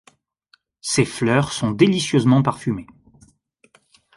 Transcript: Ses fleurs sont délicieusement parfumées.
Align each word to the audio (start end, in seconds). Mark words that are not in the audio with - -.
Ses 0.81 1.05
fleurs 1.05 1.53
sont 1.53 1.69
délicieusement 1.69 2.41
parfumées. 2.41 2.87